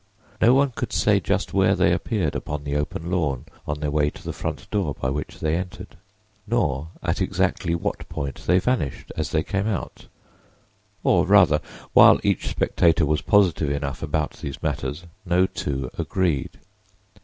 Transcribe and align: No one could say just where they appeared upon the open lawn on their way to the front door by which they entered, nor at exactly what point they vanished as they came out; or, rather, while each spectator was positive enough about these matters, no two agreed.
No 0.41 0.55
one 0.55 0.71
could 0.71 0.91
say 0.91 1.19
just 1.19 1.53
where 1.53 1.75
they 1.75 1.93
appeared 1.93 2.35
upon 2.35 2.63
the 2.63 2.75
open 2.75 3.11
lawn 3.11 3.45
on 3.67 3.81
their 3.81 3.91
way 3.91 4.09
to 4.09 4.23
the 4.23 4.33
front 4.33 4.67
door 4.71 4.95
by 4.99 5.11
which 5.11 5.39
they 5.39 5.55
entered, 5.55 5.95
nor 6.47 6.87
at 7.03 7.21
exactly 7.21 7.75
what 7.75 8.09
point 8.09 8.39
they 8.47 8.57
vanished 8.57 9.11
as 9.15 9.29
they 9.29 9.43
came 9.43 9.67
out; 9.67 10.07
or, 11.03 11.27
rather, 11.27 11.61
while 11.93 12.19
each 12.23 12.47
spectator 12.47 13.05
was 13.05 13.21
positive 13.21 13.69
enough 13.69 14.01
about 14.01 14.31
these 14.37 14.63
matters, 14.63 15.05
no 15.23 15.45
two 15.45 15.91
agreed. 15.99 16.57